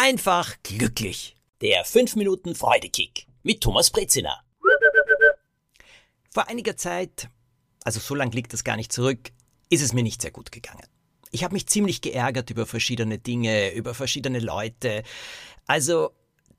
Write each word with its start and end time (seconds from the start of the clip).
einfach 0.00 0.56
glücklich. 0.62 1.36
Der 1.60 1.84
5 1.84 2.16
Minuten 2.16 2.54
Freudekick 2.54 3.26
mit 3.42 3.60
Thomas 3.60 3.90
Brezina. 3.90 4.42
Vor 6.32 6.48
einiger 6.48 6.74
Zeit, 6.78 7.28
also 7.84 8.00
so 8.00 8.14
lang 8.14 8.32
liegt 8.32 8.54
das 8.54 8.64
gar 8.64 8.76
nicht 8.76 8.92
zurück, 8.92 9.30
ist 9.68 9.82
es 9.82 9.92
mir 9.92 10.02
nicht 10.02 10.22
sehr 10.22 10.30
gut 10.30 10.52
gegangen. 10.52 10.86
Ich 11.32 11.44
habe 11.44 11.52
mich 11.52 11.66
ziemlich 11.66 12.00
geärgert 12.00 12.48
über 12.48 12.64
verschiedene 12.64 13.18
Dinge, 13.18 13.74
über 13.74 13.92
verschiedene 13.92 14.38
Leute. 14.38 15.02
Also 15.66 16.12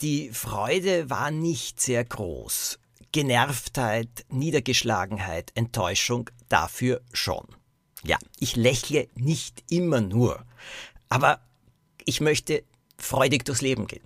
die 0.00 0.30
Freude 0.30 1.10
war 1.10 1.30
nicht 1.30 1.78
sehr 1.78 2.06
groß. 2.06 2.78
Genervtheit, 3.12 4.24
Niedergeschlagenheit, 4.30 5.52
Enttäuschung 5.54 6.30
dafür 6.48 7.02
schon. 7.12 7.46
Ja, 8.02 8.16
ich 8.40 8.56
lächle 8.56 9.08
nicht 9.14 9.62
immer 9.68 10.00
nur, 10.00 10.46
aber 11.10 11.40
ich 12.06 12.22
möchte 12.22 12.64
freudig 12.98 13.44
durchs 13.44 13.62
Leben 13.62 13.86
gehen. 13.86 14.04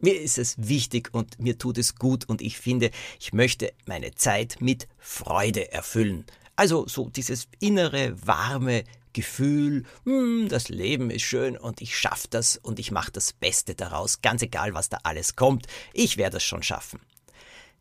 Mir 0.00 0.20
ist 0.20 0.38
es 0.38 0.54
wichtig 0.58 1.10
und 1.12 1.40
mir 1.40 1.58
tut 1.58 1.76
es 1.76 1.96
gut 1.96 2.28
und 2.28 2.40
ich 2.40 2.58
finde, 2.58 2.90
ich 3.18 3.32
möchte 3.32 3.72
meine 3.86 4.14
Zeit 4.14 4.56
mit 4.60 4.86
Freude 4.98 5.72
erfüllen. 5.72 6.24
Also 6.54 6.86
so 6.86 7.08
dieses 7.08 7.48
innere, 7.58 8.14
warme 8.24 8.84
Gefühl, 9.12 9.84
hm, 10.04 10.48
das 10.48 10.68
Leben 10.68 11.10
ist 11.10 11.22
schön 11.22 11.56
und 11.56 11.80
ich 11.80 11.98
schaffe 11.98 12.28
das 12.30 12.56
und 12.56 12.78
ich 12.78 12.92
mache 12.92 13.10
das 13.10 13.32
Beste 13.32 13.74
daraus, 13.74 14.22
ganz 14.22 14.42
egal, 14.42 14.74
was 14.74 14.88
da 14.88 14.98
alles 15.02 15.34
kommt, 15.34 15.66
ich 15.92 16.16
werde 16.16 16.36
es 16.36 16.44
schon 16.44 16.62
schaffen. 16.62 17.00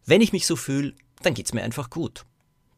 Wenn 0.05 0.21
ich 0.21 0.33
mich 0.33 0.47
so 0.47 0.55
fühle, 0.55 0.95
dann 1.21 1.33
geht's 1.33 1.53
mir 1.53 1.63
einfach 1.63 1.89
gut. 1.89 2.25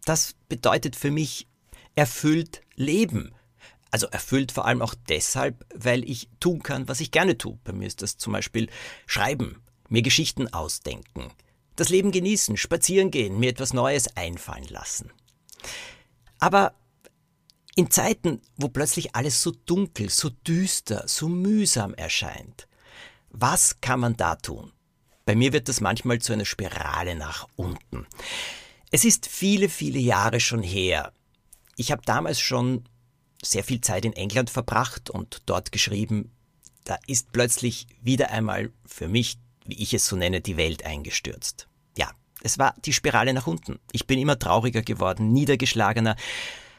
Das 0.04 0.36
bedeutet 0.50 0.96
für 0.96 1.12
mich 1.12 1.48
erfüllt 1.96 2.62
Leben. 2.76 3.34
Also 3.92 4.08
erfüllt 4.08 4.52
vor 4.52 4.66
allem 4.66 4.82
auch 4.82 4.94
deshalb, 5.08 5.66
weil 5.74 6.08
ich 6.10 6.30
tun 6.40 6.62
kann, 6.62 6.88
was 6.88 7.00
ich 7.00 7.12
gerne 7.12 7.38
tue. 7.38 7.58
Bei 7.64 7.72
mir 7.72 7.88
ist 7.88 8.02
das 8.02 8.18
zum 8.18 8.34
Beispiel 8.34 8.70
Schreiben, 9.08 9.64
mir 9.90 10.02
Geschichten 10.02 10.48
ausdenken, 10.48 11.32
das 11.76 11.90
Leben 11.90 12.12
genießen, 12.12 12.58
spazieren 12.58 13.10
gehen, 13.10 13.40
mir 13.40 13.50
etwas 13.50 13.74
Neues 13.74 14.16
einfallen 14.16 14.68
lassen. 14.68 15.12
Aber 16.38 16.74
in 17.76 17.90
Zeiten, 17.90 18.42
wo 18.58 18.68
plötzlich 18.68 19.16
alles 19.16 19.42
so 19.42 19.52
dunkel, 19.52 20.10
so 20.10 20.30
düster, 20.30 21.04
so 21.08 21.28
mühsam 21.28 21.94
erscheint, 21.94 22.68
was 23.30 23.80
kann 23.82 24.00
man 24.00 24.18
da 24.18 24.36
tun? 24.36 24.72
Bei 25.26 25.36
mir 25.36 25.54
wird 25.54 25.70
das 25.70 25.80
manchmal 25.80 26.20
zu 26.20 26.34
einer 26.34 26.46
Spirale 26.46 27.16
nach 27.16 27.48
unten. 27.56 28.08
Es 28.92 29.06
ist 29.06 29.28
viele, 29.28 29.70
viele 29.70 30.00
Jahre 30.00 30.40
schon 30.40 30.64
her. 30.64 31.14
Ich 31.76 31.92
habe 31.92 32.02
damals 32.04 32.40
schon 32.40 32.84
sehr 33.44 33.64
viel 33.64 33.82
Zeit 33.82 34.06
in 34.06 34.14
England 34.14 34.50
verbracht 34.50 35.10
und 35.10 35.42
dort 35.46 35.72
geschrieben, 35.72 36.32
da 36.84 36.98
ist 37.08 37.32
plötzlich 37.32 37.88
wieder 38.02 38.32
einmal 38.32 38.72
für 38.86 39.08
mich, 39.08 39.38
wie 39.66 39.82
ich 39.82 39.94
es 39.94 40.08
so 40.08 40.16
nenne, 40.16 40.42
die 40.42 40.58
Welt 40.58 40.86
eingestürzt. 40.86 41.68
Ja, 41.98 42.12
es 42.42 42.58
war 42.58 42.74
die 42.86 42.94
Spirale 42.94 43.34
nach 43.34 43.48
unten. 43.48 43.80
Ich 43.92 44.08
bin 44.08 44.20
immer 44.20 44.40
trauriger 44.40 44.82
geworden, 44.82 45.32
niedergeschlagener. 45.32 46.16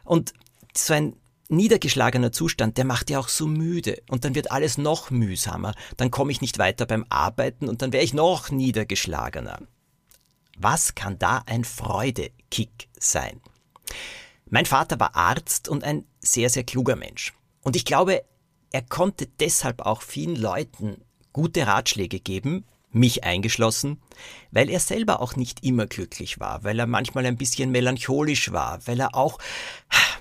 Und 0.05 0.33
so 0.77 0.94
ein 0.94 1.16
niedergeschlagener 1.48 2.33
Zustand, 2.33 2.78
der 2.78 2.84
macht 2.84 3.11
ja 3.11 3.19
auch 3.19 3.28
so 3.28 3.47
müde 3.47 4.03
und 4.08 4.25
dann 4.25 4.34
wird 4.34 4.53
alles 4.53 4.78
noch 4.78 5.11
mühsamer, 5.11 5.75
dann 5.97 6.11
komme 6.11 6.33
ich 6.33 6.41
nicht 6.41 6.58
weiter 6.58 6.86
beim 6.86 7.05
Arbeiten 7.08 7.69
und 7.69 7.83
dann 7.83 7.92
wäre 7.92 8.05
ich 8.05 8.14
noch 8.14 8.50
niedergeschlagener. 8.50 9.61
Was 10.56 10.94
kann 10.94 11.19
da 11.19 11.42
ein 11.47 11.64
Freudekick 11.64 12.88
sein? 12.98 13.41
Mein 14.50 14.66
Vater 14.66 14.98
war 14.98 15.14
Arzt 15.14 15.68
und 15.68 15.84
ein 15.84 16.04
sehr, 16.20 16.50
sehr 16.50 16.64
kluger 16.64 16.96
Mensch. 16.96 17.32
Und 17.62 17.76
ich 17.76 17.84
glaube, 17.84 18.24
er 18.72 18.82
konnte 18.82 19.26
deshalb 19.26 19.80
auch 19.82 20.02
vielen 20.02 20.36
Leuten 20.36 21.02
gute 21.32 21.66
Ratschläge 21.66 22.20
geben, 22.20 22.64
mich 22.92 23.22
eingeschlossen, 23.22 24.00
weil 24.50 24.68
er 24.68 24.80
selber 24.80 25.20
auch 25.20 25.36
nicht 25.36 25.64
immer 25.64 25.86
glücklich 25.86 26.41
war, 26.41 26.64
weil 26.64 26.78
er 26.80 26.86
manchmal 26.86 27.25
ein 27.26 27.36
bisschen 27.36 27.70
melancholisch 27.70 28.50
war, 28.50 28.84
weil 28.86 28.98
er 28.98 29.14
auch 29.14 29.38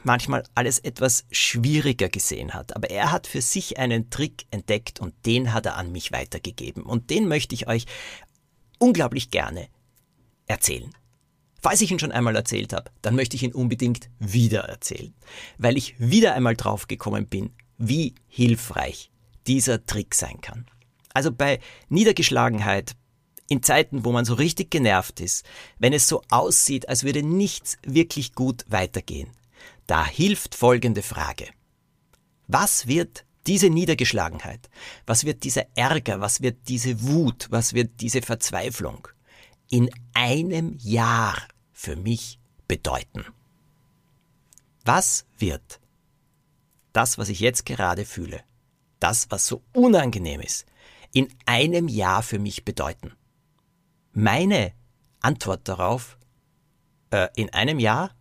manchmal 0.04 0.44
alles 0.54 0.78
etwas 0.78 1.26
schwieriger 1.32 2.10
gesehen 2.10 2.54
hat. 2.54 2.76
Aber 2.76 2.92
er 2.92 3.12
hat 3.12 3.26
für 3.26 3.42
sich 3.42 3.80
einen 3.80 4.12
Trick 4.12 4.46
entdeckt 4.52 5.00
und 5.00 5.14
den 5.26 5.54
hat 5.54 5.66
er 5.66 5.78
an 5.78 5.92
mich 5.92 6.12
weitergegeben. 6.12 6.84
Und 6.84 7.10
den 7.10 7.28
möchte 7.28 7.56
ich 7.56 7.68
euch 7.68 7.86
unglaublich 8.78 9.32
gerne 9.32 9.68
erzählen. 10.46 10.94
Falls 11.62 11.82
ich 11.82 11.92
ihn 11.92 12.00
schon 12.00 12.12
einmal 12.12 12.36
erzählt 12.36 12.74
habe, 12.74 12.92
dann 13.02 13.16
möchte 13.16 13.36
ich 13.36 13.44
ihn 13.44 13.54
unbedingt 13.54 14.10
wieder 14.20 14.62
erzählen, 14.62 15.14
weil 15.58 15.78
ich 15.78 15.96
wieder 16.00 16.34
einmal 16.34 16.56
drauf 16.56 16.88
gekommen 16.88 17.28
bin, 17.28 17.52
wie 17.78 18.16
hilfreich 18.28 19.12
dieser 19.48 19.86
Trick 19.86 20.16
sein 20.16 20.42
kann. 20.42 20.66
Also 21.14 21.32
bei 21.32 21.60
Niedergeschlagenheit, 21.90 22.96
in 23.48 23.64
Zeiten, 23.64 24.06
wo 24.06 24.12
man 24.12 24.26
so 24.26 24.36
richtig 24.36 24.70
genervt 24.70 25.20
ist, 25.20 25.44
wenn 25.80 25.92
es 25.92 26.08
so 26.08 26.22
aussieht, 26.30 26.88
als 26.88 27.04
würde 27.04 27.24
nichts 27.24 27.78
wirklich 27.84 28.36
gut 28.36 28.64
weitergehen, 28.68 29.32
da 29.88 30.06
hilft 30.06 30.54
folgende 30.56 31.02
Frage. 31.02 31.48
Was 32.48 32.88
wird 32.88 33.26
diese 33.48 33.70
Niedergeschlagenheit, 33.70 34.70
was 35.08 35.26
wird 35.26 35.44
dieser 35.44 35.66
Ärger, 35.76 36.22
was 36.22 36.42
wird 36.42 36.68
diese 36.68 37.02
Wut, 37.02 37.48
was 37.50 37.74
wird 37.74 38.02
diese 38.02 38.22
Verzweiflung 38.22 39.08
in 39.70 39.90
einem 40.14 40.76
Jahr 40.80 41.38
für 41.72 41.96
mich 41.96 42.40
bedeuten? 42.68 43.26
Was 44.84 45.26
wird 45.38 45.80
das, 46.94 47.18
was 47.18 47.30
ich 47.30 47.40
jetzt 47.40 47.66
gerade 47.66 48.06
fühle, 48.06 48.44
das, 49.00 49.30
was 49.30 49.46
so 49.46 49.62
unangenehm 49.74 50.42
ist, 50.42 50.66
in 51.14 51.28
einem 51.46 51.88
Jahr 51.88 52.24
für 52.24 52.40
mich 52.40 52.66
bedeuten? 52.66 53.14
Meine 54.12 54.74
Antwort 55.22 55.68
darauf, 55.68 56.18
äh, 57.12 57.28
in 57.36 57.54
einem 57.54 57.80
Jahr? 57.80 58.16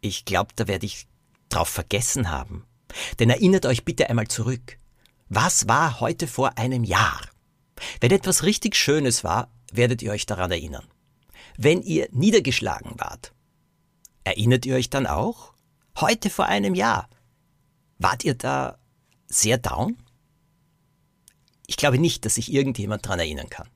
Ich 0.00 0.24
glaube, 0.24 0.52
da 0.56 0.68
werde 0.68 0.86
ich 0.86 1.06
drauf 1.48 1.68
vergessen 1.68 2.30
haben. 2.30 2.66
Denn 3.18 3.30
erinnert 3.30 3.66
euch 3.66 3.84
bitte 3.84 4.08
einmal 4.08 4.28
zurück. 4.28 4.78
Was 5.28 5.68
war 5.68 6.00
heute 6.00 6.26
vor 6.26 6.58
einem 6.58 6.84
Jahr? 6.84 7.20
Wenn 8.00 8.10
etwas 8.10 8.42
richtig 8.42 8.76
Schönes 8.76 9.24
war, 9.24 9.50
werdet 9.72 10.02
ihr 10.02 10.12
euch 10.12 10.26
daran 10.26 10.50
erinnern. 10.50 10.86
Wenn 11.56 11.82
ihr 11.82 12.08
niedergeschlagen 12.12 12.98
wart, 12.98 13.32
erinnert 14.24 14.66
ihr 14.66 14.74
euch 14.74 14.90
dann 14.90 15.06
auch? 15.06 15.52
Heute 15.98 16.30
vor 16.30 16.46
einem 16.46 16.74
Jahr. 16.74 17.08
Wart 17.98 18.24
ihr 18.24 18.34
da 18.34 18.78
sehr 19.26 19.58
down? 19.58 19.96
Ich 21.66 21.76
glaube 21.76 21.98
nicht, 21.98 22.24
dass 22.24 22.34
sich 22.34 22.52
irgendjemand 22.52 23.06
daran 23.06 23.20
erinnern 23.20 23.48
kann. 23.48 23.68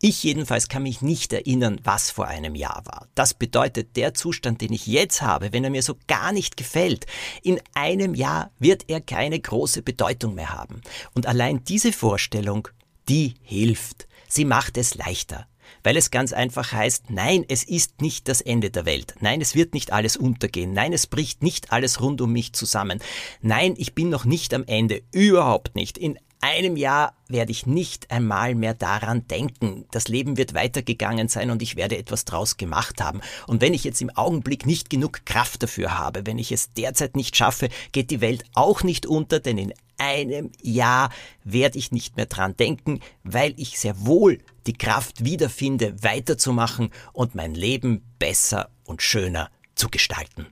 Ich 0.00 0.22
jedenfalls 0.22 0.68
kann 0.68 0.84
mich 0.84 1.02
nicht 1.02 1.32
erinnern, 1.32 1.80
was 1.82 2.10
vor 2.10 2.28
einem 2.28 2.54
Jahr 2.54 2.82
war. 2.84 3.08
Das 3.14 3.34
bedeutet, 3.34 3.96
der 3.96 4.14
Zustand, 4.14 4.60
den 4.60 4.72
ich 4.72 4.86
jetzt 4.86 5.22
habe, 5.22 5.52
wenn 5.52 5.64
er 5.64 5.70
mir 5.70 5.82
so 5.82 5.96
gar 6.06 6.32
nicht 6.32 6.56
gefällt, 6.56 7.06
in 7.42 7.60
einem 7.74 8.14
Jahr 8.14 8.50
wird 8.58 8.84
er 8.88 9.00
keine 9.00 9.38
große 9.38 9.82
Bedeutung 9.82 10.34
mehr 10.34 10.50
haben. 10.50 10.80
Und 11.14 11.26
allein 11.26 11.64
diese 11.64 11.92
Vorstellung, 11.92 12.68
die 13.08 13.34
hilft. 13.42 14.06
Sie 14.34 14.44
macht 14.44 14.76
es 14.78 14.96
leichter 14.96 15.46
weil 15.82 15.96
es 15.96 16.10
ganz 16.10 16.32
einfach 16.32 16.72
heißt, 16.72 17.10
nein, 17.10 17.44
es 17.48 17.62
ist 17.62 18.00
nicht 18.00 18.28
das 18.28 18.40
Ende 18.40 18.70
der 18.70 18.86
Welt. 18.86 19.14
Nein, 19.20 19.40
es 19.40 19.54
wird 19.54 19.74
nicht 19.74 19.92
alles 19.92 20.16
untergehen. 20.16 20.72
Nein, 20.72 20.92
es 20.92 21.06
bricht 21.06 21.42
nicht 21.42 21.72
alles 21.72 22.00
rund 22.00 22.20
um 22.20 22.32
mich 22.32 22.52
zusammen. 22.52 23.00
Nein, 23.42 23.74
ich 23.76 23.94
bin 23.94 24.08
noch 24.08 24.24
nicht 24.24 24.54
am 24.54 24.64
Ende. 24.64 25.02
Überhaupt 25.12 25.74
nicht. 25.74 25.98
In 25.98 26.18
einem 26.40 26.76
Jahr 26.76 27.14
werde 27.28 27.52
ich 27.52 27.64
nicht 27.64 28.10
einmal 28.10 28.54
mehr 28.54 28.74
daran 28.74 29.26
denken. 29.28 29.86
Das 29.90 30.08
Leben 30.08 30.36
wird 30.36 30.52
weitergegangen 30.52 31.28
sein 31.28 31.50
und 31.50 31.62
ich 31.62 31.76
werde 31.76 31.96
etwas 31.96 32.26
draus 32.26 32.58
gemacht 32.58 33.00
haben. 33.00 33.22
Und 33.46 33.62
wenn 33.62 33.72
ich 33.72 33.84
jetzt 33.84 34.02
im 34.02 34.10
Augenblick 34.10 34.66
nicht 34.66 34.90
genug 34.90 35.24
Kraft 35.24 35.62
dafür 35.62 35.98
habe, 35.98 36.26
wenn 36.26 36.38
ich 36.38 36.52
es 36.52 36.72
derzeit 36.74 37.16
nicht 37.16 37.36
schaffe, 37.36 37.70
geht 37.92 38.10
die 38.10 38.20
Welt 38.20 38.44
auch 38.52 38.82
nicht 38.82 39.06
unter, 39.06 39.40
denn 39.40 39.56
in 39.56 39.72
einem 39.98 40.50
Jahr 40.62 41.10
werde 41.44 41.78
ich 41.78 41.92
nicht 41.92 42.16
mehr 42.16 42.26
dran 42.26 42.56
denken, 42.56 43.00
weil 43.22 43.54
ich 43.56 43.78
sehr 43.78 44.06
wohl 44.06 44.38
die 44.66 44.72
Kraft 44.72 45.24
wiederfinde, 45.24 46.02
weiterzumachen 46.02 46.90
und 47.12 47.34
mein 47.34 47.54
Leben 47.54 48.02
besser 48.18 48.70
und 48.84 49.02
schöner 49.02 49.50
zu 49.74 49.88
gestalten. 49.88 50.46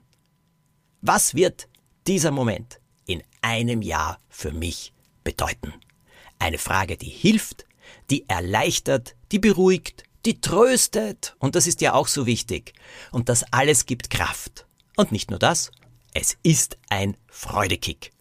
Was 1.01 1.35
wird 1.35 1.67
dieser 2.07 2.31
Moment 2.31 2.79
in 3.05 3.23
einem 3.41 3.81
Jahr 3.81 4.19
für 4.29 4.51
mich 4.51 4.93
bedeuten? 5.23 5.73
Eine 6.39 6.57
Frage, 6.57 6.97
die 6.97 7.09
hilft, 7.09 7.65
die 8.09 8.27
erleichtert, 8.29 9.15
die 9.31 9.39
beruhigt, 9.39 10.03
die 10.25 10.39
tröstet. 10.39 11.35
Und 11.39 11.55
das 11.55 11.67
ist 11.67 11.81
ja 11.81 11.93
auch 11.93 12.07
so 12.07 12.25
wichtig. 12.25 12.73
Und 13.11 13.29
das 13.29 13.43
alles 13.51 13.85
gibt 13.85 14.09
Kraft. 14.09 14.65
Und 14.95 15.11
nicht 15.11 15.29
nur 15.29 15.39
das, 15.39 15.71
es 16.13 16.37
ist 16.43 16.77
ein 16.89 17.17
Freudekick. 17.27 18.12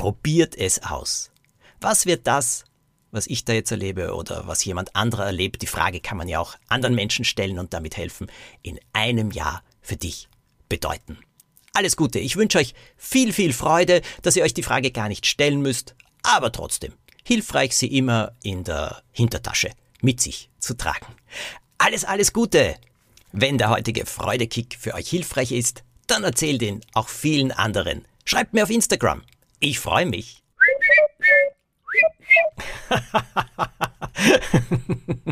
Probiert 0.00 0.56
es 0.56 0.82
aus. 0.82 1.30
Was 1.78 2.06
wird 2.06 2.26
das, 2.26 2.64
was 3.10 3.26
ich 3.26 3.44
da 3.44 3.52
jetzt 3.52 3.70
erlebe 3.70 4.14
oder 4.14 4.46
was 4.46 4.64
jemand 4.64 4.96
anderer 4.96 5.26
erlebt, 5.26 5.60
die 5.60 5.66
Frage 5.66 6.00
kann 6.00 6.16
man 6.16 6.26
ja 6.26 6.40
auch 6.40 6.56
anderen 6.68 6.94
Menschen 6.94 7.26
stellen 7.26 7.58
und 7.58 7.74
damit 7.74 7.98
helfen, 7.98 8.30
in 8.62 8.80
einem 8.94 9.30
Jahr 9.30 9.62
für 9.82 9.98
dich 9.98 10.30
bedeuten. 10.70 11.18
Alles 11.74 11.98
Gute, 11.98 12.18
ich 12.18 12.36
wünsche 12.36 12.56
euch 12.56 12.72
viel, 12.96 13.34
viel 13.34 13.52
Freude, 13.52 14.00
dass 14.22 14.36
ihr 14.36 14.42
euch 14.42 14.54
die 14.54 14.62
Frage 14.62 14.90
gar 14.90 15.10
nicht 15.10 15.26
stellen 15.26 15.60
müsst, 15.60 15.94
aber 16.22 16.50
trotzdem, 16.50 16.94
hilfreich, 17.22 17.76
sie 17.76 17.94
immer 17.94 18.32
in 18.42 18.64
der 18.64 19.02
Hintertasche 19.12 19.70
mit 20.00 20.22
sich 20.22 20.48
zu 20.60 20.78
tragen. 20.78 21.14
Alles, 21.76 22.06
alles 22.06 22.32
Gute! 22.32 22.76
Wenn 23.32 23.58
der 23.58 23.68
heutige 23.68 24.06
Freudekick 24.06 24.78
für 24.80 24.94
euch 24.94 25.10
hilfreich 25.10 25.52
ist, 25.52 25.84
dann 26.06 26.24
erzählt 26.24 26.62
ihn 26.62 26.80
auch 26.94 27.10
vielen 27.10 27.52
anderen. 27.52 28.06
Schreibt 28.24 28.54
mir 28.54 28.62
auf 28.62 28.70
Instagram. 28.70 29.24
Ich 29.60 29.78
freue 29.78 30.06
mich. 30.06 30.42